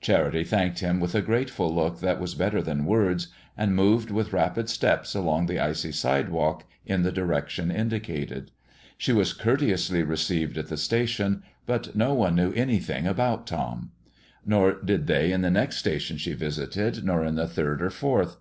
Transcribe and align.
Charity 0.00 0.44
thanked 0.44 0.78
him 0.78 1.00
with 1.00 1.12
a 1.16 1.20
grateful 1.20 1.74
look 1.74 1.98
that 1.98 2.20
was 2.20 2.36
better 2.36 2.62
than 2.62 2.84
words, 2.84 3.26
and 3.56 3.74
moved 3.74 4.12
with 4.12 4.32
rapid 4.32 4.68
steps 4.68 5.12
along 5.12 5.46
the 5.46 5.58
icy 5.58 5.90
sidewalk 5.90 6.62
in 6.86 7.02
the 7.02 7.10
direction 7.10 7.72
indicated. 7.72 8.52
She 8.96 9.12
was 9.12 9.32
courteously 9.32 10.04
received 10.04 10.56
at 10.56 10.68
the 10.68 10.76
station, 10.76 11.42
but 11.66 11.96
no 11.96 12.14
one 12.14 12.36
knew 12.36 12.52
anything 12.52 13.08
about 13.08 13.44
Tom. 13.44 13.90
Nor 14.46 14.80
did 14.80 15.08
they 15.08 15.32
in 15.32 15.40
the 15.40 15.50
next 15.50 15.78
station 15.78 16.16
she 16.16 16.32
visited, 16.32 17.02
nor 17.04 17.24
in 17.24 17.34
the 17.34 17.48
third 17.48 17.82
or 17.82 17.90
fourth. 17.90 18.36